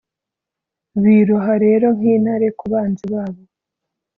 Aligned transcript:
biroha 1.03 1.53
rero 1.65 1.87
nk'intare 1.97 2.47
ku 2.59 2.65
banzi 2.71 3.05
babo 3.13 3.41